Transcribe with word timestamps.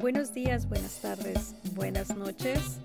Buenos 0.00 0.32
días, 0.32 0.66
buenas 0.66 1.02
tardes, 1.02 1.54
buenas 1.74 2.16
noches. 2.16 2.78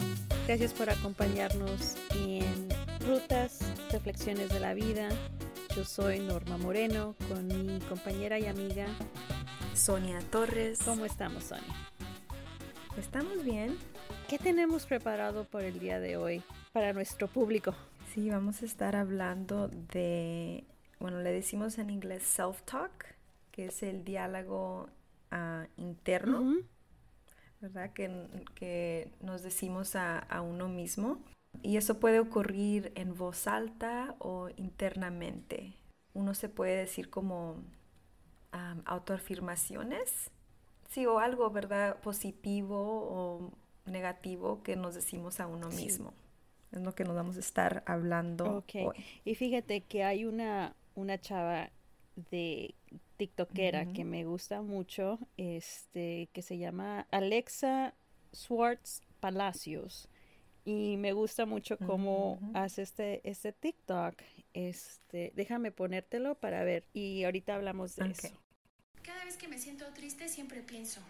Gracias 0.47 0.73
por 0.73 0.89
acompañarnos 0.89 1.95
en 2.13 2.67
Rutas, 3.07 3.59
Reflexiones 3.89 4.49
de 4.49 4.59
la 4.59 4.73
Vida. 4.73 5.07
Yo 5.73 5.85
soy 5.85 6.19
Norma 6.19 6.57
Moreno 6.57 7.15
con 7.29 7.47
mi 7.47 7.79
compañera 7.87 8.37
y 8.37 8.47
amiga 8.47 8.87
Sonia 9.73 10.19
Torres. 10.29 10.79
¿Cómo 10.83 11.05
estamos, 11.05 11.45
Sonia? 11.45 11.73
¿Estamos 12.97 13.45
bien? 13.45 13.77
¿Qué 14.27 14.37
tenemos 14.37 14.85
preparado 14.85 15.45
por 15.45 15.63
el 15.63 15.79
día 15.79 16.01
de 16.01 16.17
hoy 16.17 16.43
para 16.73 16.91
nuestro 16.91 17.29
público? 17.29 17.73
Sí, 18.13 18.29
vamos 18.29 18.61
a 18.61 18.65
estar 18.65 18.97
hablando 18.97 19.69
de, 19.69 20.65
bueno, 20.99 21.21
le 21.21 21.31
decimos 21.31 21.77
en 21.77 21.91
inglés 21.91 22.23
self-talk, 22.37 23.05
que 23.51 23.67
es 23.67 23.83
el 23.83 24.03
diálogo 24.03 24.89
uh, 25.31 25.65
interno, 25.77 26.41
uh 26.41 26.43
-huh. 26.43 26.65
¿Verdad? 27.61 27.91
Que, 27.93 28.27
que, 28.55 29.11
nos 29.21 29.43
decimos 29.43 29.95
a, 29.95 30.19
a 30.19 30.41
uno 30.41 30.67
mismo. 30.67 31.19
Y 31.61 31.77
eso 31.77 31.99
puede 31.99 32.19
ocurrir 32.19 32.91
en 32.95 33.15
voz 33.15 33.47
alta 33.47 34.15
o 34.19 34.49
internamente. 34.57 35.73
Uno 36.13 36.33
se 36.33 36.49
puede 36.49 36.75
decir 36.75 37.09
como 37.09 37.63
um, 38.53 38.81
autoafirmaciones, 38.85 40.31
sí, 40.89 41.05
o 41.05 41.19
algo, 41.19 41.49
¿verdad? 41.49 41.99
Positivo 42.01 42.77
o 42.77 43.51
negativo 43.85 44.63
que 44.63 44.75
nos 44.75 44.95
decimos 44.95 45.39
a 45.39 45.47
uno 45.47 45.71
sí. 45.71 45.85
mismo. 45.85 46.13
Es 46.71 46.81
lo 46.81 46.93
que 46.93 47.03
nos 47.03 47.15
vamos 47.15 47.37
a 47.37 47.39
estar 47.39 47.83
hablando 47.85 48.57
okay. 48.57 48.85
hoy. 48.85 48.95
Y 49.23 49.35
fíjate 49.35 49.81
que 49.81 50.03
hay 50.03 50.25
una, 50.25 50.75
una 50.93 51.19
chava 51.19 51.69
de 52.15 52.75
TikTokera 53.17 53.81
uh 53.81 53.85
-huh. 53.85 53.93
que 53.93 54.03
me 54.03 54.25
gusta 54.25 54.61
mucho, 54.61 55.19
este, 55.37 56.29
que 56.33 56.41
se 56.41 56.57
llama 56.57 57.07
Alexa 57.11 57.93
Swartz 58.31 59.01
Palacios. 59.19 60.09
Y 60.67 60.97
me 60.97 61.13
gusta 61.13 61.45
mucho 61.45 61.77
cómo 61.77 62.33
uh 62.33 62.39
-huh. 62.39 62.51
hace 62.55 62.81
este, 62.81 63.21
este 63.29 63.51
TikTok. 63.53 64.15
Este, 64.53 65.31
déjame 65.35 65.71
ponértelo 65.71 66.35
para 66.35 66.63
ver. 66.63 66.87
Y 66.91 67.23
ahorita 67.23 67.55
hablamos 67.55 67.95
de 67.95 68.05
okay. 68.05 68.13
eso. 68.13 68.41
Cada 69.03 69.23
vez 69.25 69.37
que 69.37 69.47
me 69.47 69.59
siento 69.59 69.85
triste 69.93 70.27
siempre 70.27 70.63
pienso, 70.63 71.01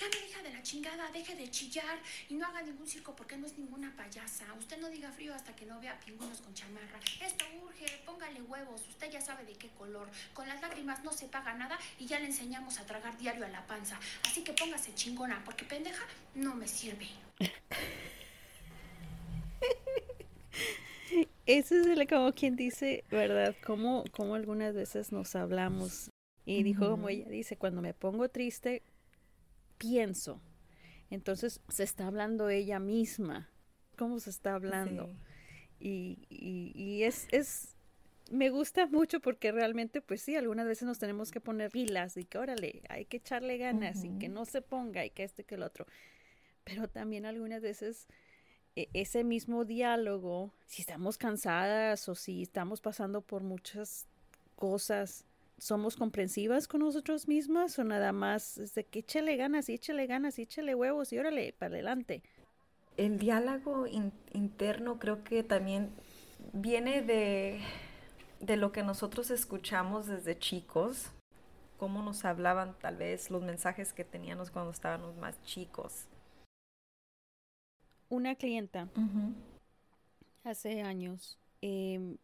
Cami, 0.00 0.16
hija 0.30 0.42
de 0.42 0.50
la 0.50 0.62
chingada, 0.62 1.10
deje 1.12 1.34
de 1.34 1.50
chillar 1.50 1.98
y 2.30 2.34
no 2.34 2.46
haga 2.46 2.62
ningún 2.62 2.88
circo 2.88 3.14
porque 3.14 3.36
no 3.36 3.46
es 3.46 3.58
ninguna 3.58 3.94
payasa. 3.98 4.46
Usted 4.54 4.78
no 4.78 4.88
diga 4.88 5.12
frío 5.12 5.34
hasta 5.34 5.54
que 5.54 5.66
no 5.66 5.78
vea 5.78 6.00
pingüinos 6.00 6.40
con 6.40 6.54
chamarra. 6.54 6.98
Esto 7.22 7.44
urge, 7.62 7.84
póngale 8.06 8.40
huevos, 8.40 8.80
usted 8.88 9.10
ya 9.10 9.20
sabe 9.20 9.44
de 9.44 9.52
qué 9.52 9.68
color. 9.76 10.08
Con 10.32 10.48
las 10.48 10.62
lágrimas 10.62 11.04
no 11.04 11.12
se 11.12 11.26
paga 11.26 11.52
nada 11.52 11.78
y 11.98 12.06
ya 12.06 12.18
le 12.18 12.24
enseñamos 12.24 12.80
a 12.80 12.86
tragar 12.86 13.18
diario 13.18 13.44
a 13.44 13.50
la 13.50 13.66
panza. 13.66 14.00
Así 14.24 14.42
que 14.42 14.54
póngase 14.54 14.94
chingona 14.94 15.42
porque 15.44 15.66
pendeja 15.66 16.06
no 16.34 16.54
me 16.54 16.66
sirve. 16.66 17.06
Eso 21.44 21.74
es 21.74 21.86
el, 21.86 22.08
como 22.08 22.32
quien 22.32 22.56
dice, 22.56 23.04
¿verdad? 23.10 23.54
Como, 23.66 24.04
como 24.12 24.34
algunas 24.34 24.74
veces 24.74 25.12
nos 25.12 25.36
hablamos. 25.36 26.10
Y 26.46 26.62
dijo, 26.62 26.86
uh 26.86 26.88
-huh. 26.88 26.92
como 26.92 27.10
ella 27.10 27.28
dice, 27.28 27.58
cuando 27.58 27.82
me 27.82 27.92
pongo 27.92 28.30
triste, 28.30 28.82
pienso. 29.80 30.40
Entonces 31.08 31.60
se 31.68 31.82
está 31.82 32.06
hablando 32.06 32.48
ella 32.50 32.78
misma. 32.78 33.50
¿Cómo 33.96 34.20
se 34.20 34.30
está 34.30 34.54
hablando? 34.54 35.06
Sí. 35.06 35.16
Y, 35.80 36.18
y, 36.28 36.72
y, 36.74 37.02
es, 37.04 37.26
es, 37.32 37.74
me 38.30 38.50
gusta 38.50 38.86
mucho 38.86 39.20
porque 39.20 39.50
realmente, 39.50 40.02
pues 40.02 40.20
sí, 40.20 40.36
algunas 40.36 40.66
veces 40.66 40.84
nos 40.86 40.98
tenemos 40.98 41.30
que 41.30 41.40
poner 41.40 41.70
pilas 41.70 42.16
y 42.16 42.24
que 42.24 42.38
órale, 42.38 42.82
hay 42.90 43.06
que 43.06 43.16
echarle 43.16 43.56
ganas 43.56 43.96
uh 43.96 44.00
-huh. 44.02 44.16
y 44.16 44.18
que 44.18 44.28
no 44.28 44.44
se 44.44 44.60
ponga 44.60 45.04
y 45.04 45.10
que 45.10 45.24
este 45.24 45.42
que 45.42 45.56
el 45.56 45.62
otro. 45.62 45.86
Pero 46.64 46.86
también 46.86 47.24
algunas 47.24 47.62
veces 47.62 48.06
e, 48.76 48.88
ese 48.92 49.24
mismo 49.24 49.64
diálogo, 49.64 50.52
si 50.66 50.82
estamos 50.82 51.16
cansadas 51.16 52.08
o 52.08 52.14
si 52.14 52.42
estamos 52.42 52.80
pasando 52.82 53.22
por 53.22 53.42
muchas 53.42 54.06
cosas, 54.54 55.24
¿somos 55.60 55.96
comprensivas 55.96 56.66
con 56.66 56.80
nosotros 56.80 57.28
mismas 57.28 57.78
o 57.78 57.84
nada 57.84 58.12
más 58.12 58.58
es 58.58 58.74
de 58.74 58.84
que 58.84 59.00
échale 59.00 59.36
ganas 59.36 59.68
y 59.68 59.74
échale 59.74 60.06
ganas 60.06 60.38
y 60.38 60.42
échale 60.42 60.74
huevos 60.74 61.12
y 61.12 61.18
órale 61.18 61.54
para 61.58 61.74
adelante? 61.74 62.22
El 62.96 63.18
diálogo 63.18 63.86
in 63.86 64.12
interno 64.32 64.98
creo 64.98 65.22
que 65.22 65.42
también 65.42 65.90
viene 66.52 67.02
de, 67.02 67.60
de 68.40 68.56
lo 68.56 68.72
que 68.72 68.82
nosotros 68.82 69.30
escuchamos 69.30 70.06
desde 70.06 70.38
chicos, 70.38 71.12
cómo 71.78 72.02
nos 72.02 72.24
hablaban 72.24 72.76
tal 72.78 72.96
vez 72.96 73.30
los 73.30 73.42
mensajes 73.42 73.92
que 73.92 74.04
teníamos 74.04 74.50
cuando 74.50 74.72
estábamos 74.72 75.16
más 75.16 75.40
chicos 75.44 76.06
una 78.10 78.34
clienta 78.34 78.88
uh 78.96 79.00
-huh. 79.00 79.34
hace 80.44 80.82
años 80.82 81.38
eh, 81.62 82.16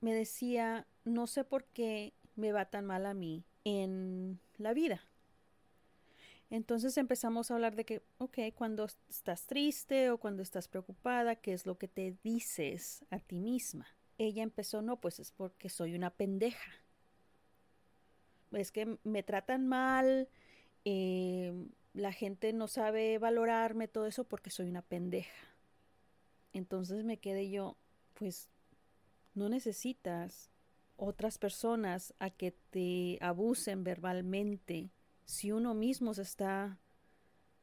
me 0.00 0.14
decía, 0.14 0.86
no 1.04 1.26
sé 1.26 1.44
por 1.44 1.64
qué 1.64 2.12
me 2.36 2.52
va 2.52 2.66
tan 2.66 2.86
mal 2.86 3.06
a 3.06 3.14
mí 3.14 3.44
en 3.64 4.40
la 4.58 4.72
vida. 4.74 5.02
Entonces 6.50 6.98
empezamos 6.98 7.50
a 7.50 7.54
hablar 7.54 7.76
de 7.76 7.86
que, 7.86 8.02
ok, 8.18 8.38
cuando 8.54 8.86
estás 9.08 9.46
triste 9.46 10.10
o 10.10 10.18
cuando 10.18 10.42
estás 10.42 10.68
preocupada, 10.68 11.36
¿qué 11.36 11.54
es 11.54 11.64
lo 11.64 11.78
que 11.78 11.88
te 11.88 12.14
dices 12.22 13.06
a 13.10 13.18
ti 13.20 13.38
misma? 13.38 13.86
Ella 14.18 14.42
empezó, 14.42 14.82
no, 14.82 15.00
pues 15.00 15.18
es 15.18 15.32
porque 15.32 15.70
soy 15.70 15.94
una 15.94 16.10
pendeja. 16.10 16.70
Es 18.50 18.70
que 18.70 18.98
me 19.02 19.22
tratan 19.22 19.66
mal, 19.66 20.28
eh, 20.84 21.54
la 21.94 22.12
gente 22.12 22.52
no 22.52 22.68
sabe 22.68 23.16
valorarme, 23.16 23.88
todo 23.88 24.06
eso 24.06 24.24
porque 24.24 24.50
soy 24.50 24.68
una 24.68 24.82
pendeja. 24.82 25.48
Entonces 26.52 27.02
me 27.02 27.16
quedé 27.16 27.48
yo, 27.48 27.78
pues 28.12 28.50
no 29.34 29.48
necesitas 29.48 30.51
otras 31.02 31.38
personas 31.38 32.14
a 32.18 32.30
que 32.30 32.52
te 32.70 33.18
abusen 33.20 33.84
verbalmente 33.84 34.90
si 35.24 35.52
uno 35.52 35.74
mismo 35.74 36.14
se 36.14 36.22
está 36.22 36.78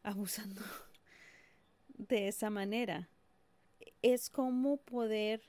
abusando 0.04 0.62
de 1.88 2.28
esa 2.28 2.50
manera. 2.50 3.10
Es 4.02 4.30
como 4.30 4.78
poder 4.78 5.42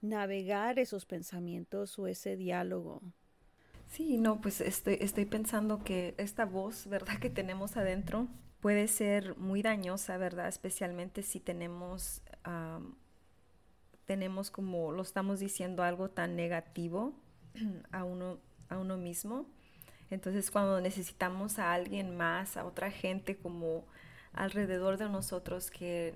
navegar 0.00 0.78
esos 0.78 1.06
pensamientos 1.06 1.98
o 1.98 2.06
ese 2.06 2.36
diálogo 2.36 3.02
Sí, 3.88 4.18
no, 4.18 4.40
pues 4.40 4.60
estoy, 4.60 4.98
estoy 5.00 5.24
pensando 5.24 5.82
que 5.82 6.14
esta 6.18 6.44
voz, 6.44 6.86
¿verdad?, 6.86 7.18
que 7.18 7.30
tenemos 7.30 7.76
adentro 7.76 8.28
puede 8.60 8.86
ser 8.86 9.36
muy 9.38 9.62
dañosa, 9.62 10.18
¿verdad? 10.18 10.48
Especialmente 10.48 11.22
si 11.22 11.40
tenemos, 11.40 12.22
tenemos 14.08 14.50
como 14.50 14.90
lo 14.90 15.02
estamos 15.02 15.38
diciendo 15.38 15.82
algo 15.82 16.08
tan 16.08 16.34
negativo 16.34 17.12
a 17.92 18.04
uno, 18.04 18.38
a 18.70 18.78
uno 18.78 18.96
mismo. 18.96 19.46
Entonces 20.10 20.50
cuando 20.50 20.80
necesitamos 20.80 21.58
a 21.58 21.74
alguien 21.74 22.16
más, 22.16 22.56
a 22.56 22.64
otra 22.64 22.90
gente 22.90 23.36
como 23.36 23.84
alrededor 24.32 24.96
de 24.96 25.10
nosotros 25.10 25.70
que 25.70 26.14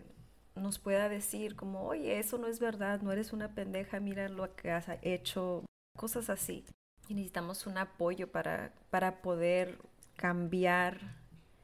nos 0.56 0.78
pueda 0.78 1.10
decir 1.10 1.54
como, 1.54 1.84
oye, 1.84 2.18
eso 2.18 2.38
no 2.38 2.46
es 2.46 2.60
verdad, 2.60 3.02
no 3.02 3.12
eres 3.12 3.34
una 3.34 3.54
pendeja, 3.54 4.00
mira 4.00 4.30
lo 4.30 4.56
que 4.56 4.70
has 4.70 4.86
hecho, 5.02 5.66
cosas 5.94 6.30
así 6.30 6.64
y 7.08 7.14
necesitamos 7.14 7.66
un 7.66 7.76
apoyo 7.76 8.32
para, 8.32 8.72
para 8.88 9.20
poder 9.20 9.78
cambiar 10.16 10.98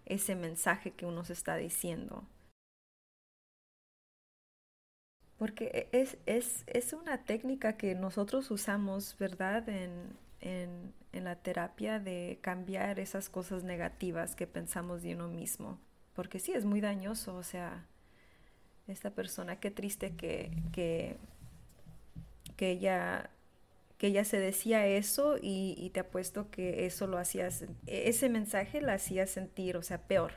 ese 0.05 0.35
mensaje 0.35 0.91
que 0.91 1.07
uno 1.07 1.25
se 1.25 1.33
está 1.33 1.57
diciendo. 1.57 2.27
Porque 5.39 5.89
es, 5.93 6.19
es, 6.27 6.65
es 6.67 6.93
una 6.93 7.25
técnica 7.25 7.77
que 7.77 7.95
nosotros 7.95 8.51
usamos, 8.51 9.17
¿verdad? 9.19 9.69
En, 9.69 10.17
en, 10.41 10.93
la 11.13 11.37
terapia 11.37 11.99
de 11.99 12.39
cambiar 12.43 13.01
esas 13.01 13.29
cosas 13.29 13.65
negativas 13.65 14.37
que 14.37 14.47
pensamos 14.47 15.03
de 15.03 15.15
uno 15.15 15.29
mismo. 15.29 15.79
Porque 16.15 16.39
sí, 16.39 16.53
es 16.53 16.65
muy 16.65 16.81
dañoso. 16.81 17.35
O 17.35 17.43
sea, 17.43 17.85
esta 18.87 19.11
persona, 19.11 19.59
qué 19.61 19.71
triste 19.71 20.15
que, 20.17 20.51
que, 20.73 21.17
que 22.57 22.71
ella 22.71 23.31
que 23.99 24.07
ella 24.07 24.25
se 24.25 24.39
decía 24.39 24.87
eso 24.87 25.39
y, 25.43 25.75
y, 25.77 25.91
te 25.91 26.01
apuesto 26.01 26.53
que 26.53 26.87
eso 26.87 27.09
lo 27.09 27.19
hacía, 27.19 27.49
ese 27.89 28.29
mensaje 28.29 28.81
la 28.81 28.95
hacía 28.95 29.27
sentir, 29.27 29.77
o 29.77 29.83
sea, 29.83 30.03
peor. 30.03 30.35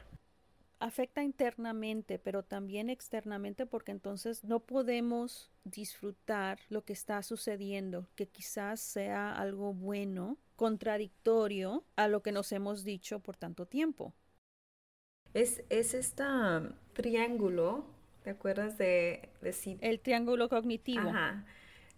Afecta 0.81 1.21
internamente, 1.21 2.17
pero 2.17 2.41
también 2.41 2.89
externamente 2.89 3.67
porque 3.67 3.91
entonces 3.91 4.43
no 4.43 4.61
podemos 4.61 5.51
disfrutar 5.63 6.57
lo 6.69 6.83
que 6.83 6.93
está 6.93 7.21
sucediendo, 7.21 8.07
que 8.15 8.27
quizás 8.27 8.79
sea 8.79 9.31
algo 9.31 9.75
bueno, 9.75 10.39
contradictorio 10.55 11.85
a 11.95 12.07
lo 12.07 12.23
que 12.23 12.31
nos 12.31 12.51
hemos 12.51 12.83
dicho 12.83 13.19
por 13.19 13.37
tanto 13.37 13.67
tiempo. 13.67 14.15
Es, 15.35 15.63
es 15.69 15.93
este 15.93 16.23
triángulo, 16.93 17.85
¿te 18.23 18.31
acuerdas 18.31 18.79
de 18.79 19.29
decir? 19.39 19.77
El 19.81 19.99
triángulo 19.99 20.49
cognitivo. 20.49 21.09
Ajá. 21.09 21.45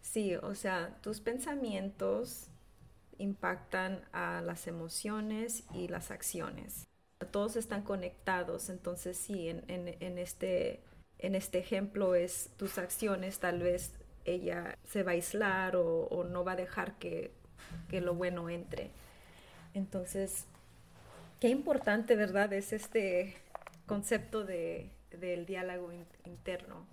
Sí, 0.01 0.35
o 0.35 0.55
sea, 0.55 0.99
tus 1.01 1.21
pensamientos 1.21 2.49
impactan 3.17 4.03
a 4.11 4.41
las 4.41 4.67
emociones 4.67 5.63
y 5.73 5.87
las 5.87 6.11
acciones. 6.11 6.89
Todos 7.33 7.55
están 7.55 7.81
conectados. 7.81 8.69
Entonces 8.69 9.17
sí, 9.17 9.49
en, 9.49 10.17
este, 10.19 10.81
en 11.17 11.33
este 11.33 11.57
ejemplo 11.57 12.13
es 12.13 12.51
tus 12.57 12.77
acciones, 12.77 13.39
tal 13.39 13.59
vez 13.59 13.91
ella 14.23 14.77
se 14.87 15.01
va 15.01 15.11
a 15.11 15.15
aislar 15.15 15.75
o, 15.75 16.23
no 16.29 16.45
va 16.45 16.51
a 16.51 16.55
dejar 16.55 16.93
que, 16.99 17.33
que, 17.89 18.01
lo 18.01 18.13
bueno 18.13 18.49
entre. 18.49 18.91
Entonces, 19.73 20.45
qué 21.39 21.49
importante, 21.49 22.15
¿verdad? 22.15 22.53
Es 22.53 22.71
este 22.71 23.35
concepto 23.87 24.45
de, 24.45 24.91
del 25.09 25.47
diálogo 25.47 25.91
interno, 26.25 26.87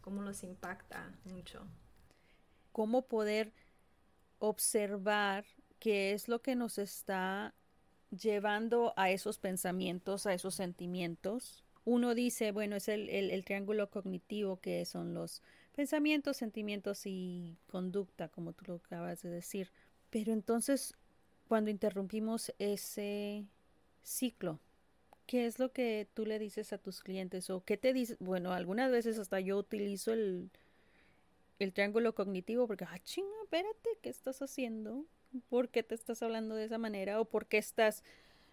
cómo 0.00 0.22
nos 0.22 0.44
impacta 0.44 1.12
mucho. 1.24 1.66
Cómo 2.70 3.08
poder 3.08 3.52
observar 4.38 5.44
qué 5.80 6.12
es 6.12 6.28
lo 6.28 6.42
que 6.42 6.54
nos 6.54 6.78
está 6.78 7.54
llevando 8.10 8.92
a 8.96 9.10
esos 9.10 9.38
pensamientos, 9.38 10.26
a 10.26 10.34
esos 10.34 10.54
sentimientos. 10.54 11.64
Uno 11.84 12.14
dice, 12.14 12.52
bueno, 12.52 12.76
es 12.76 12.88
el, 12.88 13.44
triángulo 13.44 13.90
cognitivo 13.90 14.60
que 14.60 14.84
son 14.84 15.14
los 15.14 15.42
pensamientos, 15.74 16.36
sentimientos 16.36 17.06
y 17.06 17.56
conducta, 17.68 18.28
como 18.28 18.52
tú 18.52 18.64
lo 18.68 18.74
acabas 18.76 19.22
de 19.22 19.30
decir. 19.30 19.70
Pero 20.10 20.32
entonces, 20.32 20.94
cuando 21.48 21.70
interrumpimos 21.70 22.52
ese 22.58 23.46
ciclo, 24.02 24.60
¿qué 25.26 25.46
es 25.46 25.58
lo 25.58 25.72
que 25.72 26.08
tú 26.14 26.26
le 26.26 26.38
dices 26.38 26.72
a 26.72 26.78
tus 26.78 27.00
clientes? 27.00 27.48
¿O 27.50 27.64
qué 27.64 27.76
te 27.76 27.92
dices? 27.92 28.16
Bueno, 28.20 28.52
algunas 28.52 28.90
veces 28.90 29.18
hasta 29.18 29.40
yo 29.40 29.56
utilizo 29.56 30.12
el, 30.12 30.50
el 31.58 31.72
triángulo 31.72 32.14
cognitivo 32.14 32.66
porque, 32.66 32.84
ah, 32.84 32.98
chinga, 33.04 33.30
espérate, 33.44 33.90
¿qué 34.02 34.10
estás 34.10 34.42
haciendo? 34.42 35.06
¿Por 35.48 35.68
qué 35.68 35.82
te 35.82 35.94
estás 35.94 36.22
hablando 36.22 36.54
de 36.54 36.64
esa 36.64 36.78
manera? 36.78 37.20
¿O 37.20 37.24
por 37.24 37.46
qué 37.46 37.58
estás, 37.58 38.02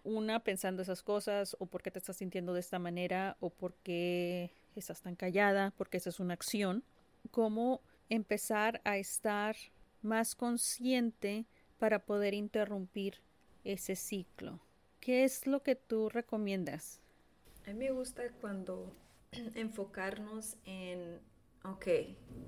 una, 0.04 0.40
pensando 0.44 0.82
esas 0.82 1.02
cosas? 1.02 1.56
¿O 1.58 1.66
por 1.66 1.82
qué 1.82 1.90
te 1.90 1.98
estás 1.98 2.16
sintiendo 2.16 2.54
de 2.54 2.60
esta 2.60 2.78
manera? 2.78 3.36
¿O 3.40 3.50
por 3.50 3.74
qué 3.82 4.50
estás 4.76 5.02
tan 5.02 5.16
callada? 5.16 5.72
Porque 5.76 5.96
esa 5.96 6.10
es 6.10 6.20
una 6.20 6.34
acción. 6.34 6.84
¿Cómo 7.30 7.80
empezar 8.08 8.80
a 8.84 8.96
estar 8.96 9.56
más 10.02 10.34
consciente 10.34 11.46
para 11.78 11.98
poder 11.98 12.34
interrumpir 12.34 13.20
ese 13.64 13.96
ciclo? 13.96 14.60
¿Qué 15.00 15.24
es 15.24 15.46
lo 15.46 15.62
que 15.62 15.74
tú 15.74 16.08
recomiendas? 16.08 17.00
A 17.66 17.70
mí 17.70 17.74
me 17.74 17.90
gusta 17.90 18.22
cuando 18.40 18.92
enfocarnos 19.54 20.56
en 20.64 21.20
Ok, 21.64 21.86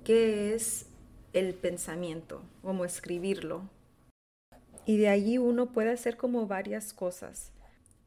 ¿qué 0.05 0.53
es 0.53 0.87
el 1.33 1.53
pensamiento? 1.53 2.43
¿Cómo 2.61 2.85
escribirlo? 2.85 3.69
Y 4.85 4.97
de 4.97 5.09
allí 5.09 5.37
uno 5.37 5.67
puede 5.67 5.91
hacer 5.91 6.17
como 6.17 6.47
varias 6.47 6.93
cosas. 6.93 7.51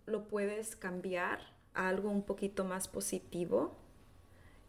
Lo 0.06 0.28
puedes 0.28 0.76
cambiar 0.76 1.40
a 1.74 1.88
algo 1.88 2.10
un 2.10 2.22
poquito 2.22 2.64
más 2.64 2.88
positivo. 2.88 3.76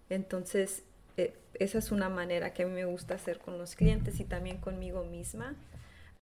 Entonces, 0.10 0.84
eh, 1.18 1.38
esa 1.56 1.80
es 1.80 1.92
una 1.92 2.10
manera 2.10 2.54
que 2.54 2.64
a 2.64 2.68
mí 2.68 2.74
me 2.74 2.86
gusta 2.86 3.16
hacer 3.16 3.40
con 3.40 3.58
los 3.58 3.76
clientes 3.76 4.20
y 4.20 4.24
también 4.24 4.58
conmigo 4.58 5.04
misma. 5.04 5.56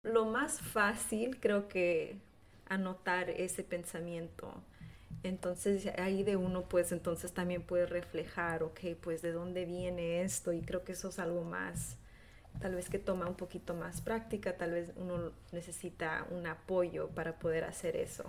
Lo 0.04 0.26
más 0.26 0.60
fácil 0.62 1.40
creo 1.40 1.68
que 1.68 2.18
anotar 2.68 3.30
ese 3.30 3.64
pensamiento 3.64 4.54
entonces 5.24 5.88
ahí 6.00 6.24
de 6.24 6.36
uno 6.36 6.64
pues 6.68 6.92
entonces 6.92 7.32
también 7.32 7.62
puede 7.62 7.86
reflejar, 7.86 8.64
ok, 8.64 8.80
pues 9.02 9.22
de 9.22 9.32
dónde 9.32 9.66
viene 9.66 10.24
esto 10.24 10.52
y 10.52 10.62
creo 10.62 10.84
que 10.84 10.94
eso 10.94 11.10
es 11.10 11.20
algo 11.20 11.44
más, 11.44 11.98
tal 12.60 12.76
vez 12.76 12.90
que 12.90 13.00
toma 13.00 13.28
un 13.28 13.36
poquito 13.36 13.74
más 13.74 14.02
práctica, 14.02 14.58
tal 14.58 14.72
vez 14.72 14.92
uno 14.96 15.32
necesita 15.52 16.28
un 16.32 16.48
apoyo 16.48 17.10
para 17.10 17.40
poder 17.40 17.64
hacer 17.64 17.96
eso. 17.96 18.26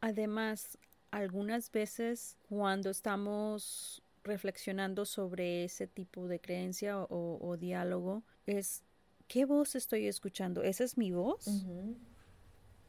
Además, 0.00 0.78
algunas 1.10 1.70
veces 1.70 2.36
cuando 2.48 2.90
estamos 2.90 4.02
reflexionando 4.24 5.04
sobre 5.04 5.64
ese 5.64 5.86
tipo 5.86 6.28
de 6.28 6.40
creencia 6.40 6.98
o, 6.98 7.56
diálogo, 7.58 8.22
es, 8.46 8.82
¿qué 9.28 9.44
voz 9.44 9.74
estoy 9.74 10.06
escuchando? 10.06 10.62
¿Esa 10.62 10.84
es 10.84 10.96
mi 10.96 11.10
voz? 11.10 11.64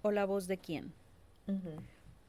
¿O 0.02 0.12
la 0.12 0.26
voz 0.26 0.48
de 0.48 0.58
quién? 0.58 0.94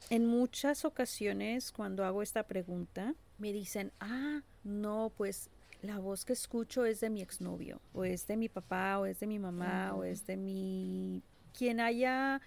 En 0.09 0.25
muchas 0.25 0.85
ocasiones 0.85 1.71
cuando 1.71 2.03
hago 2.03 2.21
esta 2.21 2.43
pregunta, 2.43 3.15
me 3.37 3.53
dicen, 3.53 3.91
ah, 3.99 4.41
no, 4.63 5.11
pues 5.15 5.49
la 5.87 5.99
voz 5.99 6.25
que 6.25 6.33
escucho 6.33 6.85
es 6.85 6.99
de 6.99 7.09
mi 7.09 7.21
exnovio, 7.21 7.81
o 7.93 8.05
es 8.05 8.27
de 8.27 8.37
mi 8.37 8.49
papá, 8.49 8.99
o 8.99 9.05
es 9.05 9.19
de 9.19 9.27
mi 9.27 9.39
mamá, 9.39 9.93
o 9.95 10.03
es 10.03 10.25
de 10.25 10.37
mi... 10.37 11.23
quien 11.53 11.79
haya 11.79 12.41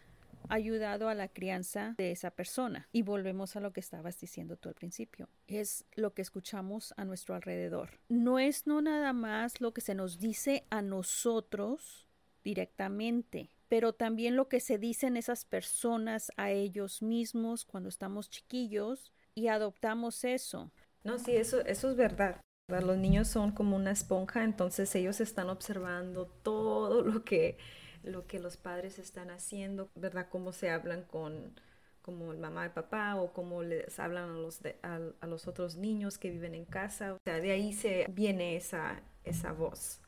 ayudado 0.48 1.08
a 1.08 1.14
la 1.14 1.28
crianza 1.28 1.94
de 1.98 2.10
esa 2.10 2.30
persona. 2.30 2.88
Y 2.92 3.02
volvemos 3.02 3.56
a 3.56 3.60
lo 3.60 3.72
que 3.72 3.80
estabas 3.80 4.18
diciendo 4.20 4.56
tú 4.56 4.68
al 4.68 4.74
principio. 4.74 5.28
Es 5.46 5.84
lo 5.94 6.14
que 6.14 6.22
escuchamos 6.22 6.94
a 6.96 7.04
nuestro 7.04 7.34
alrededor. 7.34 8.00
No 8.08 8.38
es 8.38 8.66
no 8.66 8.80
nada 8.80 9.12
más 9.12 9.60
lo 9.60 9.72
que 9.72 9.80
se 9.80 9.94
nos 9.94 10.18
dice 10.18 10.64
a 10.70 10.82
nosotros 10.82 12.06
directamente, 12.44 13.50
pero 13.68 13.92
también 13.92 14.36
lo 14.36 14.48
que 14.48 14.60
se 14.60 14.78
dicen 14.78 15.16
esas 15.16 15.44
personas 15.44 16.32
a 16.36 16.50
ellos 16.50 17.02
mismos 17.02 17.64
cuando 17.64 17.88
estamos 17.88 18.30
chiquillos 18.30 19.12
y 19.34 19.48
adoptamos 19.48 20.24
eso. 20.24 20.72
No, 21.04 21.18
sí, 21.18 21.36
eso, 21.36 21.60
eso 21.64 21.90
es 21.90 21.96
verdad. 21.96 22.40
Los 22.68 22.98
niños 22.98 23.28
son 23.28 23.52
como 23.52 23.76
una 23.76 23.90
esponja, 23.90 24.44
entonces 24.44 24.94
ellos 24.94 25.20
están 25.20 25.48
observando 25.48 26.26
todo 26.26 27.02
lo 27.02 27.24
que, 27.24 27.56
lo 28.02 28.26
que 28.26 28.38
los 28.38 28.56
padres 28.56 28.98
están 28.98 29.30
haciendo, 29.30 29.88
¿verdad? 29.94 30.28
Cómo 30.30 30.52
se 30.52 30.70
hablan 30.70 31.02
con 31.02 31.58
como 32.02 32.32
el 32.32 32.38
mamá 32.38 32.64
y 32.66 32.70
papá 32.70 33.16
o 33.16 33.34
cómo 33.34 33.62
les 33.62 33.98
hablan 33.98 34.30
a 34.30 34.34
los, 34.34 34.60
a 34.82 35.26
los 35.26 35.46
otros 35.46 35.76
niños 35.76 36.16
que 36.16 36.30
viven 36.30 36.54
en 36.54 36.64
casa. 36.64 37.12
O 37.14 37.18
sea, 37.22 37.38
de 37.38 37.50
ahí 37.50 37.74
se 37.74 38.06
viene 38.08 38.56
esa, 38.56 39.02
esa 39.24 39.52
voz 39.52 40.00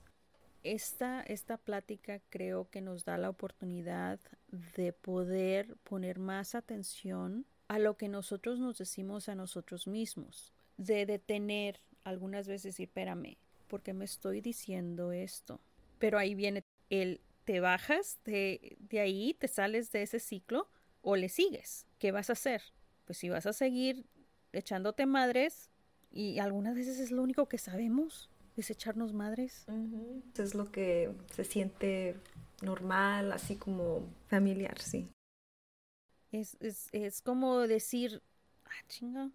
esta, 0.63 1.23
esta 1.23 1.57
plática 1.57 2.21
creo 2.29 2.69
que 2.71 2.81
nos 2.81 3.05
da 3.05 3.17
la 3.19 3.31
oportunidad 3.31 4.21
de 4.77 4.93
poder 4.93 5.77
poner 5.85 6.19
más 6.19 6.55
atención 6.55 7.47
a 7.69 7.79
lo 7.79 7.97
que 7.97 8.09
nosotros 8.09 8.59
nos 8.59 8.79
decimos 8.79 9.29
a 9.29 9.35
nosotros 9.35 9.87
mismos, 9.87 10.53
de 10.77 11.07
detener 11.07 11.81
algunas 12.05 12.49
veces 12.49 12.79
y 12.81 12.85
espérame, 12.85 13.37
porque 13.69 13.93
me 13.93 14.05
estoy 14.05 14.41
diciendo 14.41 15.13
esto? 15.13 15.61
Pero 15.99 16.19
ahí 16.19 16.35
viene 16.35 16.65
el, 16.89 17.21
te 17.45 17.61
bajas 17.61 18.19
de, 18.25 18.77
de 18.79 19.01
ahí, 19.01 19.35
te 19.35 19.49
sales 19.49 19.93
de 19.93 20.03
ese 20.03 20.19
ciclo 20.19 20.69
o 21.03 21.17
le 21.17 21.29
sigues. 21.29 21.87
¿Qué 21.99 22.13
vas 22.13 22.31
a 22.31 22.35
hacer? 22.35 22.63
Pues 23.05 23.19
si 23.19 23.29
vas 23.29 23.47
a 23.47 23.53
seguir 23.53 24.07
echándote 24.53 25.07
madres 25.07 25.71
y 26.11 26.39
algunas 26.39 26.75
veces 26.75 26.99
es 26.99 27.11
lo 27.11 27.23
único 27.23 27.49
que 27.49 27.59
sabemos, 27.59 28.31
es 28.57 28.71
echarnos 28.71 29.13
madres. 29.13 29.67
Es 30.37 30.55
lo 30.55 30.71
que 30.71 31.13
se 31.33 31.45
siente 31.45 32.17
normal, 32.63 33.33
así 33.33 33.57
como 33.57 34.07
familiar, 34.27 34.79
sí. 34.81 35.09
Es, 36.33 36.57
es, 36.61 36.89
es 36.93 37.23
como 37.23 37.61
decir, 37.61 38.23
ah, 38.65 38.87
chinga, 38.89 39.31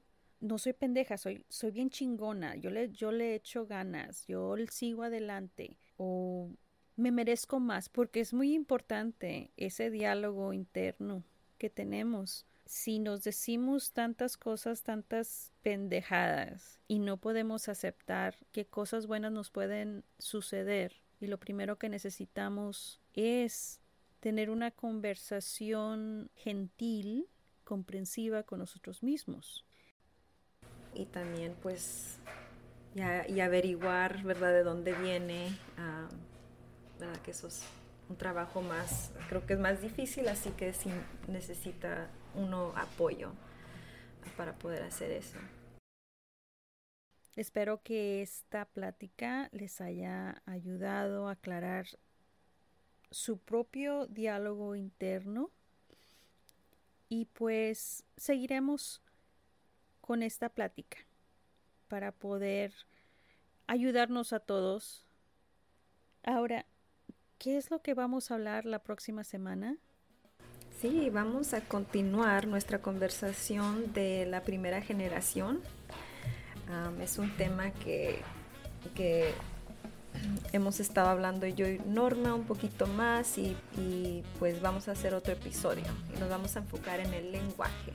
no 0.46 0.58
soy 0.58 0.74
pendeja, 0.74 1.18
soy, 1.18 1.44
soy 1.50 1.72
bien 1.72 1.90
chingona, 1.90 2.56
yo 2.56 2.70
le, 2.70 2.92
yo 2.92 3.12
le 3.12 3.36
echo 3.36 3.66
ganas, 3.66 4.26
yo 4.28 4.56
sigo 4.70 5.04
adelante, 5.04 5.78
o 5.98 6.50
me 6.96 7.12
merezco 7.12 7.60
más, 7.60 7.90
porque 7.90 8.20
es 8.20 8.34
muy 8.34 8.54
importante 8.54 9.52
ese 9.58 9.90
diálogo 9.90 10.54
interno 10.54 11.24
que 11.58 11.70
tenemos 11.70 12.46
si 12.66 13.00
nos 13.00 13.24
decimos 13.24 13.92
tantas 13.92 14.38
cosas, 14.38 14.82
tantas 14.82 15.52
pendejadas 15.62 16.80
y 16.88 17.00
no 17.00 17.18
podemos 17.18 17.70
aceptar 17.70 18.36
que 18.52 18.66
cosas 18.66 19.06
buenas 19.06 19.32
nos 19.32 19.52
pueden 19.52 20.04
suceder 20.18 20.94
y 21.20 21.28
lo 21.28 21.40
primero 21.40 21.78
que 21.78 21.90
necesitamos 21.90 23.00
es 23.14 23.80
tener 24.20 24.50
una 24.50 24.72
conversación 24.72 26.32
gentil, 26.36 27.28
comprensiva 27.64 28.44
con 28.44 28.60
nosotros 28.60 29.04
mismos. 29.04 29.66
Y 30.96 31.06
también 31.06 31.56
pues 31.62 32.18
y 32.96 33.40
averiguar, 33.42 34.24
¿verdad?, 34.24 34.54
de 34.54 34.64
dónde 34.64 34.94
viene, 34.94 35.58
uh. 35.78 36.26
Que 37.24 37.32
eso 37.32 37.48
es 37.48 37.64
un 38.08 38.16
trabajo 38.16 38.62
más, 38.62 39.12
creo 39.30 39.46
que 39.46 39.54
es 39.54 39.60
más 39.60 39.82
difícil, 39.82 40.28
así 40.30 40.52
que 40.52 40.74
sí 40.74 40.90
necesita 41.28 42.10
uno 42.34 42.72
apoyo 42.76 43.32
para 44.38 44.54
poder 44.54 44.84
hacer 44.84 45.12
eso. 45.12 45.38
Espero 47.36 47.84
que 47.84 48.22
esta 48.22 48.66
plática 48.66 49.50
les 49.52 49.82
haya 49.82 50.42
ayudado 50.46 51.28
a 51.28 51.32
aclarar 51.32 51.86
su 53.12 53.38
propio 53.40 54.08
diálogo 54.08 54.76
interno 54.76 55.52
y 57.10 57.26
pues 57.26 58.06
seguiremos 58.16 59.02
con 60.06 60.22
esta 60.22 60.50
plática 60.50 61.00
para 61.88 62.12
poder 62.12 62.72
ayudarnos 63.66 64.34
a 64.34 64.40
todos. 64.40 65.04
Ahora, 66.24 66.68
¿qué 67.40 67.58
es 67.58 67.72
lo 67.72 67.82
que 67.82 67.96
vamos 67.96 68.30
a 68.30 68.36
hablar 68.36 68.66
la 68.66 68.84
próxima 68.84 69.24
semana? 69.24 69.78
Sí, 70.80 71.10
vamos 71.10 71.56
a 71.56 71.62
continuar 71.62 72.46
nuestra 72.46 72.84
conversación 72.84 73.94
de 73.94 74.28
la 74.28 74.42
primera 74.42 74.80
generación. 74.80 75.62
es 77.02 77.18
un 77.18 77.36
tema 77.36 77.72
que, 77.72 78.22
que 78.94 79.34
hemos 80.54 80.80
estado 80.80 81.10
hablando 81.10 81.48
yo 81.48 81.68
y 81.68 81.80
Norma 81.86 82.34
un 82.34 82.44
poquito 82.44 82.88
más 82.88 83.38
y, 83.38 83.56
pues 84.40 84.62
vamos 84.62 84.88
a 84.88 84.92
hacer 84.92 85.14
otro 85.14 85.34
episodio 85.34 85.86
y 86.16 86.20
nos 86.20 86.30
vamos 86.30 86.56
a 86.56 86.60
enfocar 86.60 87.00
en 87.00 87.14
el 87.14 87.32
lenguaje. 87.32 87.92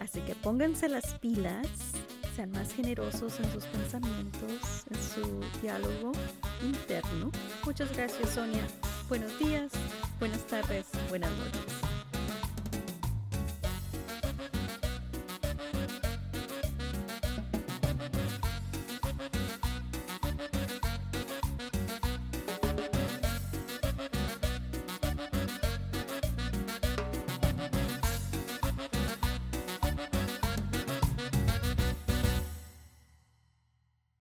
Así 0.00 0.20
que 0.20 0.34
pónganse 0.34 0.88
las 0.88 1.14
pilas, 1.14 1.66
sean 2.34 2.50
más 2.50 2.72
generosos 2.72 3.38
en 3.40 3.52
sus 3.52 3.64
pensamientos, 3.66 4.84
en 4.90 4.96
su 4.96 5.40
diálogo 5.62 6.12
interno. 6.62 7.30
Muchas 7.64 7.94
gracias 7.96 8.30
Sonia. 8.30 8.66
Buenos 9.08 9.38
días, 9.38 9.70
buenas 10.18 10.44
tardes, 10.46 10.86
buenas 11.08 11.30
noches. 11.30 11.83